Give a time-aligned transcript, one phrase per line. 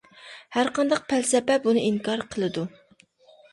[0.55, 2.67] ھەر قانداق پەلسەپە بۇنى ئىنكار قىلىدۇ.